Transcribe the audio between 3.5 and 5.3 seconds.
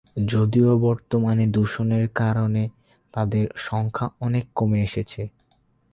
সংখ্যা অনেক কমে এসেছে।